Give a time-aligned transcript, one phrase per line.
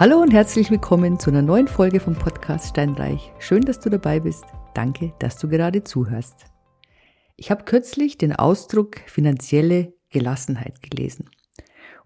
[0.00, 3.34] Hallo und herzlich willkommen zu einer neuen Folge vom Podcast Steinreich.
[3.38, 4.44] Schön, dass du dabei bist.
[4.72, 6.46] Danke, dass du gerade zuhörst.
[7.36, 11.28] Ich habe kürzlich den Ausdruck finanzielle Gelassenheit gelesen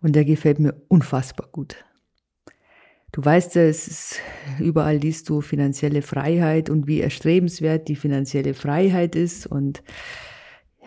[0.02, 1.84] und der gefällt mir unfassbar gut.
[3.12, 4.20] Du weißt ja, es ist,
[4.58, 9.84] überall liest du finanzielle Freiheit und wie erstrebenswert die finanzielle Freiheit ist und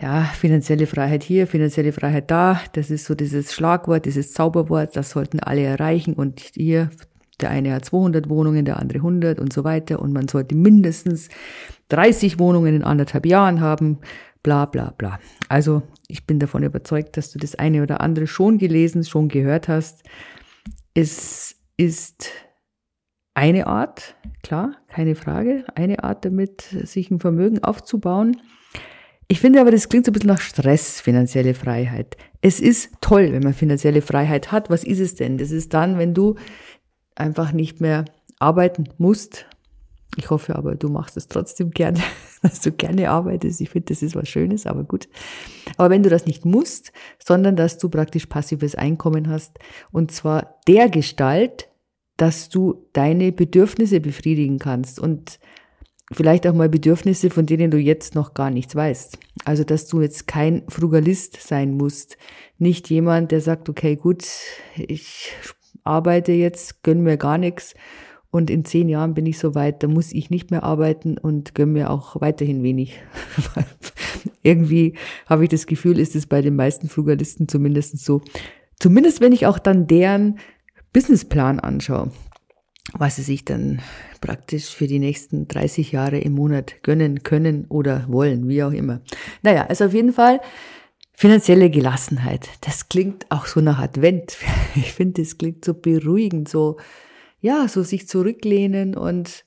[0.00, 5.10] ja, finanzielle Freiheit hier, finanzielle Freiheit da, das ist so dieses Schlagwort, dieses Zauberwort, das
[5.10, 6.90] sollten alle erreichen und hier,
[7.40, 11.28] der eine hat 200 Wohnungen, der andere 100 und so weiter und man sollte mindestens
[11.88, 13.98] 30 Wohnungen in anderthalb Jahren haben,
[14.42, 15.18] bla bla bla.
[15.48, 19.68] Also ich bin davon überzeugt, dass du das eine oder andere schon gelesen, schon gehört
[19.68, 20.04] hast.
[20.94, 22.30] Es ist
[23.34, 28.36] eine Art, klar, keine Frage, eine Art damit, sich ein Vermögen aufzubauen.
[29.30, 32.16] Ich finde aber, das klingt so ein bisschen nach Stress, finanzielle Freiheit.
[32.40, 34.70] Es ist toll, wenn man finanzielle Freiheit hat.
[34.70, 35.36] Was ist es denn?
[35.36, 36.36] Das ist dann, wenn du
[37.14, 38.06] einfach nicht mehr
[38.38, 39.46] arbeiten musst.
[40.16, 42.00] Ich hoffe aber, du machst es trotzdem gerne,
[42.42, 43.60] dass du gerne arbeitest.
[43.60, 45.08] Ich finde, das ist was Schönes, aber gut.
[45.76, 46.92] Aber wenn du das nicht musst,
[47.22, 49.58] sondern dass du praktisch passives Einkommen hast,
[49.92, 51.68] und zwar der Gestalt,
[52.16, 54.98] dass du deine Bedürfnisse befriedigen kannst.
[54.98, 55.38] Und
[56.12, 59.18] vielleicht auch mal Bedürfnisse, von denen du jetzt noch gar nichts weißt.
[59.44, 62.16] Also, dass du jetzt kein Frugalist sein musst.
[62.58, 64.26] Nicht jemand, der sagt, okay, gut,
[64.76, 65.32] ich
[65.84, 67.74] arbeite jetzt, gönn mir gar nichts
[68.30, 71.54] und in zehn Jahren bin ich so weit, da muss ich nicht mehr arbeiten und
[71.54, 73.00] gönn mir auch weiterhin wenig.
[74.42, 74.94] Irgendwie
[75.26, 78.20] habe ich das Gefühl, ist es bei den meisten Frugalisten zumindest so.
[78.78, 80.38] Zumindest wenn ich auch dann deren
[80.92, 82.10] Businessplan anschaue
[82.94, 83.80] was sie sich dann
[84.20, 89.00] praktisch für die nächsten 30 Jahre im Monat gönnen können oder wollen, wie auch immer.
[89.42, 90.40] Naja, also auf jeden Fall
[91.12, 92.48] finanzielle Gelassenheit.
[92.60, 94.36] Das klingt auch so nach Advent.
[94.76, 96.78] Ich finde, das klingt so beruhigend, so,
[97.40, 99.44] ja, so sich zurücklehnen und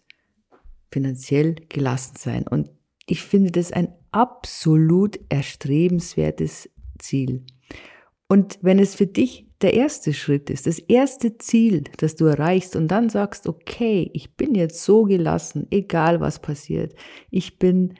[0.91, 2.45] finanziell gelassen sein.
[2.47, 2.69] Und
[3.05, 7.45] ich finde das ein absolut erstrebenswertes Ziel.
[8.27, 12.75] Und wenn es für dich der erste Schritt ist, das erste Ziel, das du erreichst
[12.75, 16.95] und dann sagst, okay, ich bin jetzt so gelassen, egal was passiert.
[17.29, 17.95] Ich bin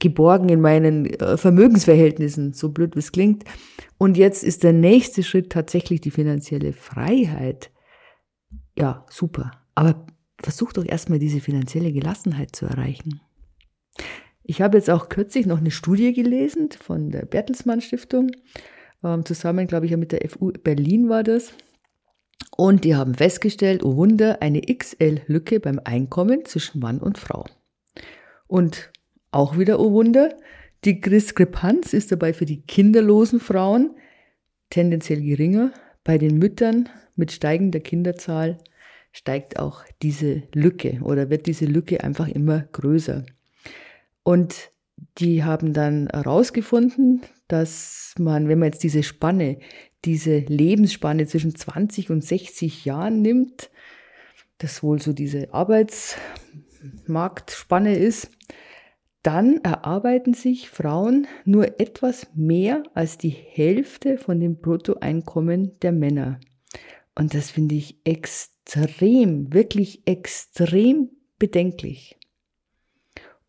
[0.00, 3.44] geborgen in meinen äh, Vermögensverhältnissen, so blöd wie es klingt.
[3.96, 7.70] Und jetzt ist der nächste Schritt tatsächlich die finanzielle Freiheit.
[8.76, 9.50] Ja, super.
[9.74, 10.06] Aber
[10.40, 13.20] versuch doch erstmal diese finanzielle Gelassenheit zu erreichen.
[14.44, 18.30] Ich habe jetzt auch kürzlich noch eine Studie gelesen von der Bertelsmann Stiftung
[19.24, 21.52] zusammen, glaube ich, mit der FU Berlin war das.
[22.56, 27.44] Und die haben festgestellt, oh Wunder, eine XL-Lücke beim Einkommen zwischen Mann und Frau.
[28.46, 28.90] Und
[29.30, 30.34] auch wieder, oh Wunder,
[30.84, 33.96] die Diskrepanz ist dabei für die kinderlosen Frauen
[34.70, 35.72] tendenziell geringer.
[36.04, 38.58] Bei den Müttern mit steigender Kinderzahl
[39.12, 43.24] steigt auch diese Lücke oder wird diese Lücke einfach immer größer.
[44.22, 44.70] Und
[45.18, 49.58] die haben dann herausgefunden, dass man, wenn man jetzt diese Spanne,
[50.04, 53.70] diese Lebensspanne zwischen 20 und 60 Jahren nimmt,
[54.58, 58.30] das wohl so diese Arbeitsmarktspanne ist,
[59.22, 66.40] dann erarbeiten sich Frauen nur etwas mehr als die Hälfte von dem Bruttoeinkommen der Männer.
[67.14, 72.18] Und das finde ich extrem, wirklich extrem bedenklich.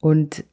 [0.01, 0.43] Und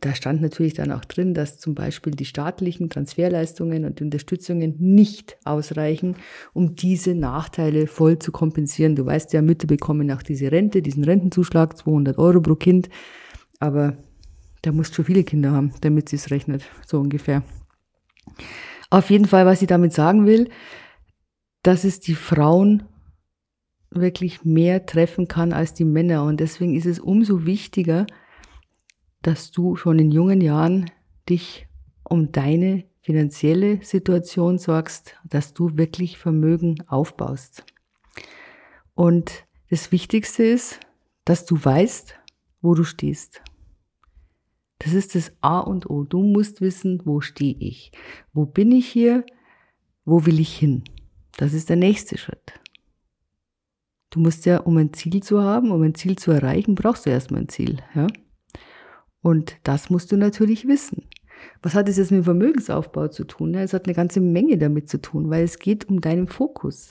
[0.00, 5.36] da stand natürlich dann auch drin, dass zum Beispiel die staatlichen Transferleistungen und Unterstützungen nicht
[5.44, 6.16] ausreichen,
[6.54, 8.96] um diese Nachteile voll zu kompensieren.
[8.96, 12.88] Du weißt ja, Mütter bekommen auch diese Rente, diesen Rentenzuschlag, 200 Euro pro Kind,
[13.60, 13.98] aber
[14.62, 17.42] da musst du viele Kinder haben, damit sie es rechnet, so ungefähr.
[18.88, 20.48] Auf jeden Fall, was ich damit sagen will,
[21.62, 22.84] dass es die Frauen
[23.90, 26.24] wirklich mehr treffen kann als die Männer.
[26.24, 28.06] Und deswegen ist es umso wichtiger,
[29.22, 30.90] dass du schon in jungen Jahren
[31.28, 31.66] dich
[32.04, 37.64] um deine finanzielle Situation sorgst, dass du wirklich Vermögen aufbaust.
[38.94, 40.80] Und das Wichtigste ist,
[41.24, 42.14] dass du weißt,
[42.60, 43.42] wo du stehst.
[44.78, 46.04] Das ist das A und O.
[46.04, 47.92] Du musst wissen, wo stehe ich?
[48.32, 49.24] Wo bin ich hier?
[50.04, 50.82] Wo will ich hin?
[51.36, 52.52] Das ist der nächste Schritt.
[54.10, 57.10] Du musst ja, um ein Ziel zu haben, um ein Ziel zu erreichen, brauchst du
[57.10, 57.78] erstmal ein Ziel.
[57.94, 58.08] Ja?
[59.22, 61.08] Und das musst du natürlich wissen.
[61.62, 63.54] Was hat es jetzt mit Vermögensaufbau zu tun?
[63.54, 66.90] Es hat eine ganze Menge damit zu tun, weil es geht um deinen Fokus.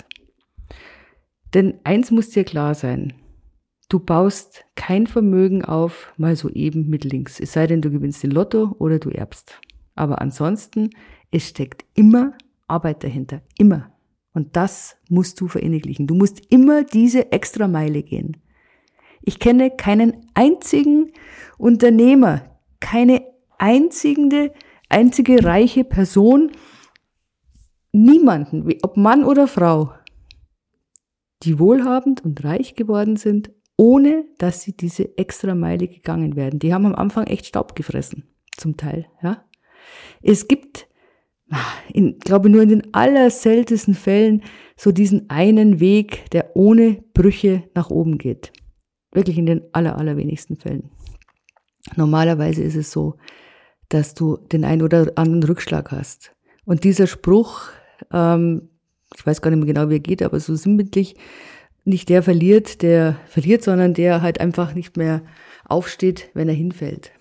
[1.53, 3.13] Denn eins muss dir klar sein.
[3.89, 7.39] Du baust kein Vermögen auf, mal so eben mit links.
[7.41, 9.59] Es sei denn, du gewinnst den Lotto oder du erbst.
[9.95, 10.91] Aber ansonsten,
[11.29, 12.33] es steckt immer
[12.67, 13.41] Arbeit dahinter.
[13.57, 13.91] Immer.
[14.33, 16.07] Und das musst du verinnerlichen.
[16.07, 18.37] Du musst immer diese extra Meile gehen.
[19.23, 21.13] Ich kenne keinen einzigen
[21.57, 22.41] Unternehmer,
[22.79, 23.23] keine
[23.57, 24.51] einzige,
[24.89, 26.51] einzige reiche Person,
[27.91, 29.93] niemanden, ob Mann oder Frau,
[31.43, 36.59] die wohlhabend und reich geworden sind, ohne dass sie diese extra Meile gegangen werden.
[36.59, 38.23] Die haben am Anfang echt Staub gefressen,
[38.57, 39.43] zum Teil, ja.
[40.21, 40.87] Es gibt,
[41.91, 44.43] ich glaube nur in den allerseltensten Fällen
[44.75, 48.53] so diesen einen Weg, der ohne Brüche nach oben geht.
[49.11, 50.89] Wirklich in den aller, allerwenigsten Fällen.
[51.95, 53.15] Normalerweise ist es so,
[53.89, 56.33] dass du den einen oder anderen Rückschlag hast.
[56.65, 57.63] Und dieser Spruch,
[58.11, 58.69] ähm,
[59.15, 61.15] ich weiß gar nicht mehr genau, wie er geht, aber so sinnbildlich,
[61.83, 65.23] nicht der verliert, der verliert, sondern der halt einfach nicht mehr
[65.65, 67.11] aufsteht, wenn er hinfällt.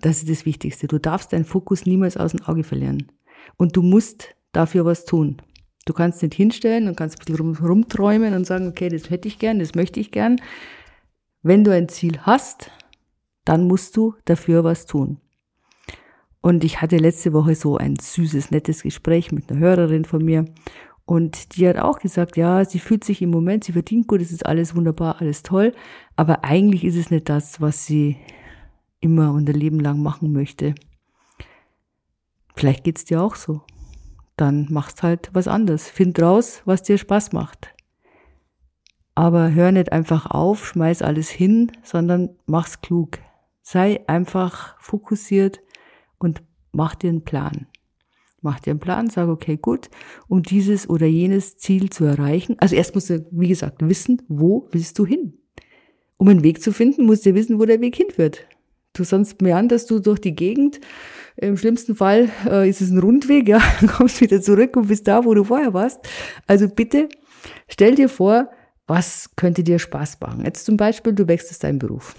[0.00, 0.88] Das ist das Wichtigste.
[0.88, 3.10] Du darfst deinen Fokus niemals aus dem Auge verlieren.
[3.56, 5.40] Und du musst dafür was tun.
[5.86, 9.28] Du kannst nicht hinstellen und kannst ein bisschen rum, rumträumen und sagen, okay, das hätte
[9.28, 10.40] ich gern, das möchte ich gern.
[11.46, 12.70] Wenn du ein Ziel hast,
[13.44, 15.18] dann musst du dafür was tun.
[16.40, 20.46] Und ich hatte letzte Woche so ein süßes, nettes Gespräch mit einer Hörerin von mir.
[21.04, 24.32] Und die hat auch gesagt, ja, sie fühlt sich im Moment, sie verdient gut, es
[24.32, 25.74] ist alles wunderbar, alles toll.
[26.16, 28.16] Aber eigentlich ist es nicht das, was sie
[29.00, 30.74] immer und ein Leben lang machen möchte.
[32.56, 33.60] Vielleicht geht's dir auch so.
[34.38, 35.90] Dann machst halt was anderes.
[35.90, 37.73] Find raus, was dir Spaß macht.
[39.14, 43.18] Aber hör nicht einfach auf, schmeiß alles hin, sondern mach's klug.
[43.62, 45.60] Sei einfach fokussiert
[46.18, 47.66] und mach dir einen Plan.
[48.40, 49.88] Mach dir einen Plan, sag, okay, gut,
[50.28, 52.56] um dieses oder jenes Ziel zu erreichen.
[52.58, 55.38] Also erst musst du, wie gesagt, wissen, wo willst du hin?
[56.16, 58.46] Um einen Weg zu finden, musst du wissen, wo der Weg hinführt.
[58.92, 60.80] Du sonst meanderst du durch die Gegend.
[61.36, 65.08] Im schlimmsten Fall äh, ist es ein Rundweg, ja, dann kommst wieder zurück und bist
[65.08, 66.00] da, wo du vorher warst.
[66.46, 67.08] Also bitte
[67.68, 68.50] stell dir vor,
[68.86, 70.44] was könnte dir Spaß machen?
[70.44, 72.14] Jetzt zum Beispiel, du wechselst deinen Beruf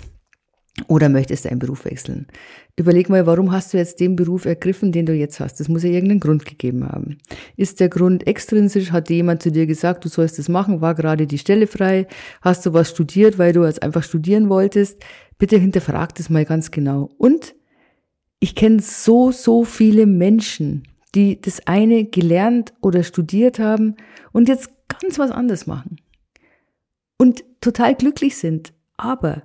[0.88, 2.28] oder möchtest deinen Beruf wechseln.
[2.76, 5.60] Überleg mal, warum hast du jetzt den Beruf ergriffen, den du jetzt hast?
[5.60, 7.18] Das muss ja irgendeinen Grund gegeben haben.
[7.56, 8.92] Ist der Grund extrinsisch?
[8.92, 10.82] Hat jemand zu dir gesagt, du sollst das machen?
[10.82, 12.08] War gerade die Stelle frei?
[12.42, 15.02] Hast du was studiert, weil du jetzt einfach studieren wolltest?
[15.38, 17.10] Bitte hinterfrag das mal ganz genau.
[17.18, 17.56] Und
[18.40, 20.84] ich kenne so, so viele Menschen,
[21.14, 23.96] die das eine gelernt oder studiert haben
[24.34, 25.98] und jetzt ganz was anderes machen
[27.18, 28.74] und total glücklich sind.
[28.98, 29.44] Aber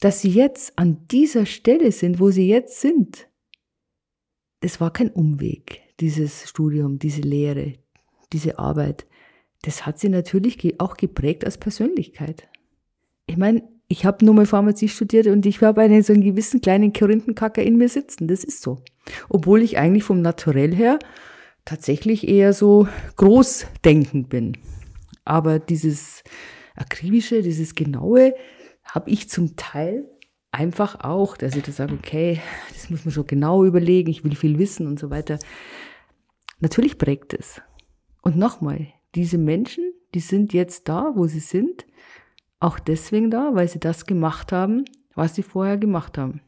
[0.00, 3.28] dass sie jetzt an dieser Stelle sind, wo sie jetzt sind,
[4.60, 7.74] das war kein Umweg, dieses Studium, diese Lehre,
[8.32, 9.06] diese Arbeit.
[9.62, 12.48] Das hat sie natürlich auch geprägt als Persönlichkeit.
[13.26, 16.60] Ich meine, ich habe nur mal Pharmazie studiert und ich habe einen so einen gewissen
[16.60, 18.26] kleinen Korinthenkacker in mir sitzen.
[18.26, 18.78] Das ist so.
[19.28, 20.98] Obwohl ich eigentlich vom Naturell her
[21.64, 24.56] tatsächlich eher so großdenkend bin.
[25.24, 26.24] Aber dieses
[26.74, 28.34] akribische, dieses genaue
[28.84, 30.08] habe ich zum Teil
[30.50, 32.40] einfach auch, dass ich da sage, okay,
[32.72, 35.38] das muss man schon genau überlegen, ich will viel wissen und so weiter.
[36.60, 37.60] Natürlich prägt es.
[38.22, 41.86] Und nochmal, diese Menschen, die sind jetzt da, wo sie sind,
[42.60, 44.84] auch deswegen da, weil sie das gemacht haben,
[45.14, 46.40] was sie vorher gemacht haben.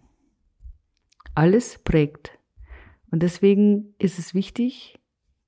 [1.34, 2.38] Alles prägt.
[3.10, 5.00] Und deswegen ist es wichtig,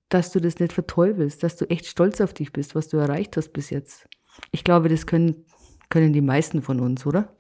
[0.09, 3.37] dass du das nicht verteufelst, dass du echt stolz auf dich bist, was du erreicht
[3.37, 4.09] hast bis jetzt.
[4.51, 5.45] Ich glaube, das können,
[5.89, 7.35] können die meisten von uns, oder?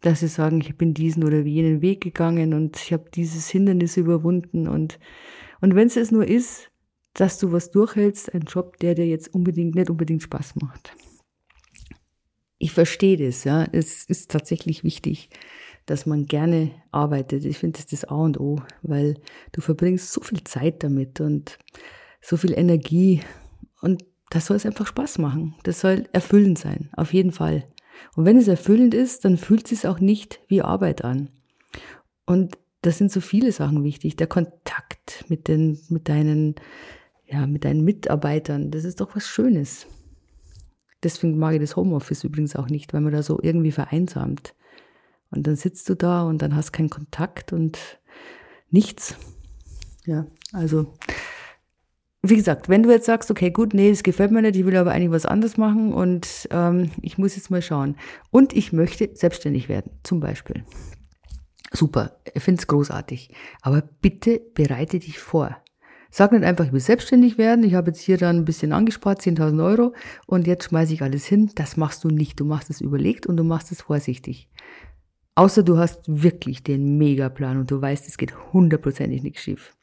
[0.00, 3.96] Dass sie sagen, ich bin diesen oder jenen Weg gegangen und ich habe dieses Hindernis
[3.96, 4.98] überwunden und,
[5.60, 6.70] und wenn es nur ist,
[7.14, 10.94] dass du was durchhältst, ein Job, der dir jetzt unbedingt, nicht unbedingt Spaß macht.
[12.58, 13.66] Ich verstehe das, ja.
[13.72, 15.30] Es ist tatsächlich wichtig,
[15.86, 17.44] dass man gerne arbeitet.
[17.44, 19.14] Ich finde das das A und O, weil
[19.52, 21.58] du verbringst so viel Zeit damit und
[22.20, 23.22] so viel Energie
[23.80, 25.54] und das soll es einfach Spaß machen.
[25.62, 27.66] Das soll erfüllend sein, auf jeden Fall.
[28.14, 31.30] Und wenn es erfüllend ist, dann fühlt es sich auch nicht wie Arbeit an.
[32.26, 34.16] Und das sind so viele Sachen wichtig.
[34.16, 36.54] Der Kontakt mit den, mit deinen,
[37.26, 39.86] ja, mit deinen Mitarbeitern, das ist doch was Schönes.
[41.02, 44.54] Deswegen mag ich das Homeoffice übrigens auch nicht, weil man da so irgendwie vereinsamt.
[45.30, 47.78] Und dann sitzt du da und dann hast keinen Kontakt und
[48.70, 49.16] nichts.
[50.06, 50.94] Ja, also
[52.22, 54.76] wie gesagt, wenn du jetzt sagst, okay, gut, nee, das gefällt mir nicht, ich will
[54.76, 57.96] aber eigentlich was anderes machen und ähm, ich muss jetzt mal schauen.
[58.30, 60.64] Und ich möchte selbstständig werden, zum Beispiel.
[61.72, 63.30] Super, ich finde es großartig.
[63.62, 65.56] Aber bitte bereite dich vor.
[66.10, 69.20] Sag nicht einfach, ich will selbstständig werden, ich habe jetzt hier dann ein bisschen angespart,
[69.20, 69.94] 10.000 Euro
[70.26, 71.50] und jetzt schmeiße ich alles hin.
[71.54, 72.40] Das machst du nicht.
[72.40, 74.48] Du machst es überlegt und du machst es vorsichtig.
[75.34, 79.76] Außer du hast wirklich den Megaplan und du weißt, es geht hundertprozentig nichts schief.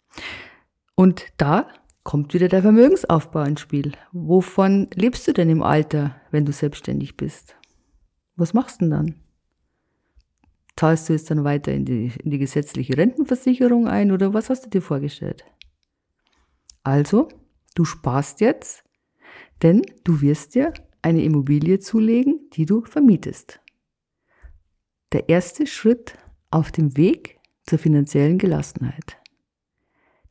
[0.96, 1.68] Und da
[2.06, 3.92] kommt wieder der Vermögensaufbau ins Spiel.
[4.14, 7.58] Wovon lebst du denn im Alter, wenn du selbstständig bist?
[8.38, 9.16] Was machst du denn dann?
[10.78, 14.66] Zahlst du jetzt dann weiter in die, in die gesetzliche Rentenversicherung ein oder was hast
[14.66, 15.44] du dir vorgestellt?
[16.84, 17.28] Also,
[17.74, 18.84] du sparst jetzt,
[19.64, 23.62] denn du wirst dir eine Immobilie zulegen, die du vermietest.
[25.12, 26.18] Der erste Schritt
[26.52, 29.18] auf dem Weg zur finanziellen Gelassenheit.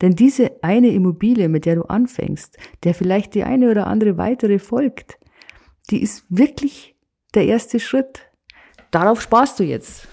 [0.01, 4.59] Denn diese eine Immobilie, mit der du anfängst, der vielleicht die eine oder andere weitere
[4.59, 5.19] folgt,
[5.91, 6.97] die ist wirklich
[7.35, 8.31] der erste Schritt.
[8.91, 10.09] Darauf sparst du jetzt.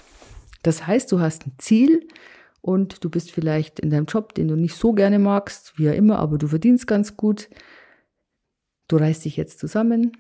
[0.63, 2.07] Das heißt, du hast ein Ziel
[2.61, 5.93] und du bist vielleicht in deinem Job, den du nicht so gerne magst, wie ja
[5.93, 7.50] immer, aber du verdienst ganz gut.
[8.88, 10.11] Du reißt dich jetzt zusammen,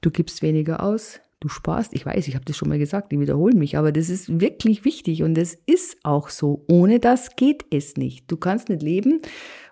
[0.00, 1.92] du gibst weniger aus, du sparst.
[1.94, 4.84] Ich weiß, ich habe das schon mal gesagt, ich wiederhole mich, aber das ist wirklich
[4.84, 6.64] wichtig und es ist auch so.
[6.68, 8.30] Ohne das geht es nicht.
[8.30, 9.20] Du kannst nicht leben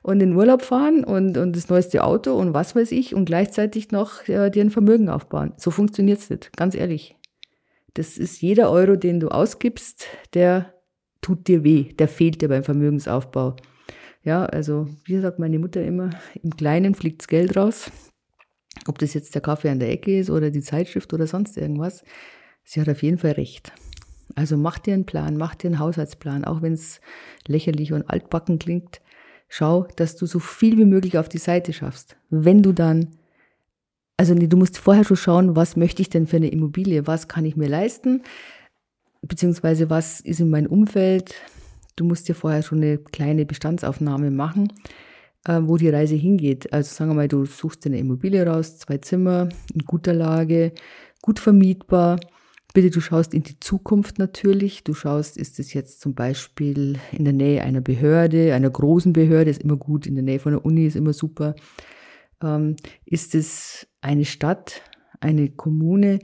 [0.03, 3.91] und in Urlaub fahren und, und das neueste Auto und was weiß ich und gleichzeitig
[3.91, 5.53] noch äh, dir ein Vermögen aufbauen.
[5.57, 7.17] So funktioniert es nicht, ganz ehrlich.
[7.95, 10.75] Das ist jeder Euro, den du ausgibst, der
[11.21, 13.57] tut dir weh, der fehlt dir beim Vermögensaufbau.
[14.23, 16.11] Ja, also wie sagt meine Mutter immer,
[16.43, 17.91] im Kleinen fliegt's Geld raus.
[18.87, 22.05] Ob das jetzt der Kaffee an der Ecke ist oder die Zeitschrift oder sonst irgendwas,
[22.65, 23.73] sie hat auf jeden Fall recht.
[24.35, 27.01] Also mach dir einen Plan, mach dir einen Haushaltsplan, auch wenn es
[27.47, 29.01] lächerlich und altbacken klingt.
[29.49, 32.17] Schau, dass du so viel wie möglich auf die Seite schaffst.
[32.31, 33.09] Wenn du dann,
[34.17, 37.45] also du musst vorher schon schauen, was möchte ich denn für eine Immobilie, was kann
[37.45, 38.23] ich mir leisten,
[39.23, 41.35] beziehungsweise was ist in meinem Umfeld.
[41.97, 44.69] Du musst dir vorher schon eine kleine Bestandsaufnahme machen
[45.47, 46.73] äh, wo die Reise hingeht.
[46.73, 50.73] Also sagen wir mal, du suchst dir eine Immobilie raus, zwei Zimmer, in guter Lage,
[51.23, 52.19] gut vermietbar.
[52.73, 54.83] Bitte, du schaust in die Zukunft natürlich.
[54.83, 59.51] Du schaust, ist es jetzt zum Beispiel in der Nähe einer Behörde, einer großen Behörde,
[59.51, 61.55] ist immer gut, in der Nähe von der Uni ist immer super.
[62.43, 62.75] Ähm,
[63.05, 64.83] ist es eine Stadt,
[65.21, 66.19] eine Kommune,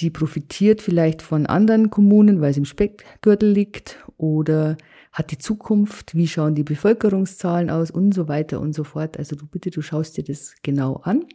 [0.00, 4.76] die profitiert vielleicht von anderen Kommunen, weil es im Speckgürtel liegt oder
[5.18, 9.18] hat die Zukunft, wie schauen die Bevölkerungszahlen aus und so weiter und so fort.
[9.18, 11.26] Also du bitte, du schaust dir das genau an.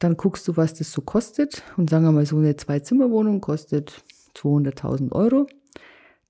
[0.00, 1.62] Dann guckst du, was das so kostet.
[1.76, 4.02] Und sagen wir mal, so eine Zwei-Zimmer-Wohnung kostet
[4.34, 5.46] 200.000 Euro.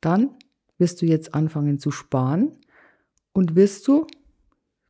[0.02, 0.32] Dann
[0.76, 2.58] wirst du jetzt anfangen zu sparen
[3.32, 4.06] und wirst du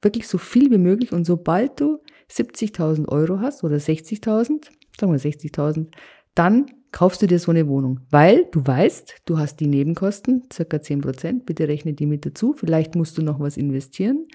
[0.00, 5.20] wirklich so viel wie möglich und sobald du 70.000 Euro hast oder 60.000, sagen wir
[5.20, 5.86] 60.000,
[6.34, 10.80] dann kaufst du dir so eine Wohnung, weil du weißt, du hast die Nebenkosten, circa
[10.80, 14.28] 10 Prozent, bitte rechne die mit dazu, vielleicht musst du noch was investieren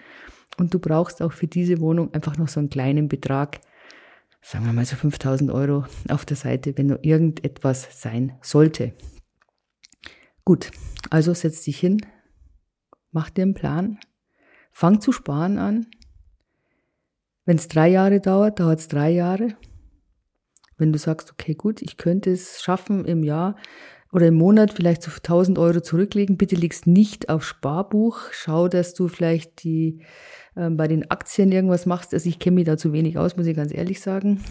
[0.58, 3.62] und du brauchst auch für diese Wohnung einfach noch so einen kleinen Betrag,
[4.42, 8.94] sagen wir mal so 5000 Euro auf der Seite, wenn nur irgendetwas sein sollte.
[10.44, 10.72] Gut,
[11.10, 12.02] also setz dich hin,
[13.12, 14.00] mach dir einen Plan,
[14.72, 15.88] fang zu sparen an.
[17.46, 19.56] Wenn es drei Jahre dauert, dauert es drei Jahre.
[20.78, 23.56] Wenn du sagst, okay, gut, ich könnte es schaffen im Jahr
[24.12, 28.20] oder im Monat vielleicht so 1000 Euro zurücklegen, bitte legst nicht auf Sparbuch.
[28.32, 30.02] Schau, dass du vielleicht die
[30.56, 32.14] ähm, bei den Aktien irgendwas machst.
[32.14, 34.44] Also ich kenne mich da zu wenig aus, muss ich ganz ehrlich sagen,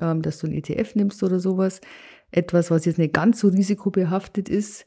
[0.00, 1.80] ähm, dass du ein ETF nimmst oder sowas.
[2.30, 4.86] Etwas, was jetzt nicht ganz so risikobehaftet ist.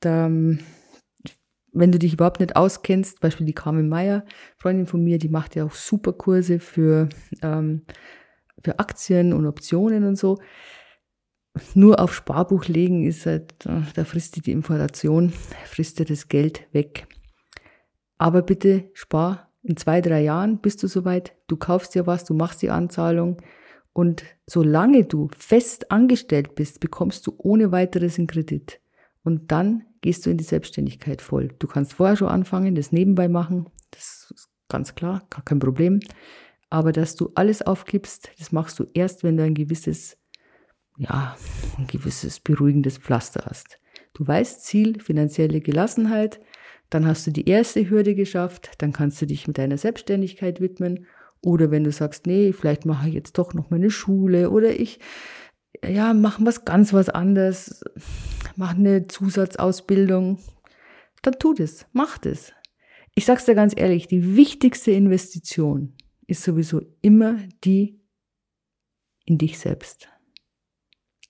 [0.00, 4.24] Da, wenn du dich überhaupt nicht auskennst, Beispiel die Carmen Meyer,
[4.56, 7.08] Freundin von mir, die macht ja auch super Kurse für
[7.42, 7.82] ähm,
[8.64, 10.38] für Aktien und Optionen und so.
[11.74, 15.32] Nur auf Sparbuch legen ist halt, da frisst die Inflation,
[15.66, 17.06] frisst dir das Geld weg.
[18.18, 22.34] Aber bitte spar in zwei, drei Jahren bist du soweit, du kaufst dir was, du
[22.34, 23.40] machst die Anzahlung
[23.92, 28.80] und solange du fest angestellt bist, bekommst du ohne weiteres einen Kredit.
[29.22, 31.54] Und dann gehst du in die Selbstständigkeit voll.
[31.58, 36.00] Du kannst vorher schon anfangen, das nebenbei machen, das ist ganz klar, gar kein Problem.
[36.74, 40.18] Aber dass du alles aufgibst, das machst du erst, wenn du ein gewisses,
[40.98, 41.36] ja,
[41.78, 43.78] ein gewisses beruhigendes Pflaster hast.
[44.12, 46.40] Du weißt Ziel, finanzielle Gelassenheit,
[46.90, 51.06] dann hast du die erste Hürde geschafft, dann kannst du dich mit deiner Selbstständigkeit widmen.
[51.42, 54.98] Oder wenn du sagst, nee, vielleicht mache ich jetzt doch noch meine Schule oder ich,
[55.86, 57.84] ja, mache was ganz was anderes,
[58.56, 60.40] mache eine Zusatzausbildung,
[61.22, 62.52] dann tu das, mach das.
[63.14, 65.94] Ich sag's dir ganz ehrlich, die wichtigste Investition
[66.26, 68.00] ist sowieso immer die
[69.24, 70.08] in dich selbst.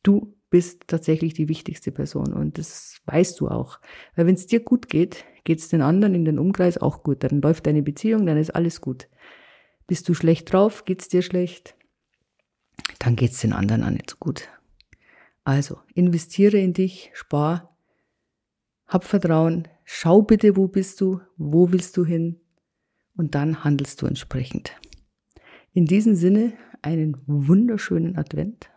[0.02, 3.80] Du bist tatsächlich die wichtigste Person und das weißt du auch.
[4.14, 7.24] Weil wenn es dir gut geht, geht es den anderen in den Umkreis auch gut.
[7.24, 9.08] Dann läuft deine Beziehung, dann ist alles gut.
[9.86, 11.76] Bist du schlecht drauf, geht es dir schlecht,
[12.98, 14.48] dann geht es den anderen auch nicht so gut.
[15.44, 17.76] Also investiere in dich, spar,
[18.86, 22.40] hab Vertrauen, schau bitte, wo bist du, wo willst du hin
[23.16, 24.72] und dann handelst du entsprechend.
[25.76, 26.52] In diesem Sinne
[26.82, 28.70] einen wunderschönen Advent.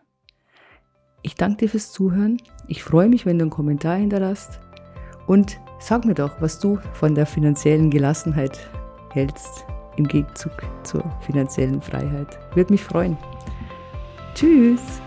[1.22, 2.42] Ich danke dir fürs Zuhören.
[2.66, 4.58] Ich freue mich, wenn du einen Kommentar hinterlässt.
[5.28, 8.58] Und sag mir doch, was du von der finanziellen Gelassenheit
[9.12, 9.64] hältst
[9.96, 10.52] im Gegenzug
[10.82, 12.36] zur finanziellen Freiheit.
[12.56, 13.16] Würde mich freuen.
[14.34, 15.00] Tschüss!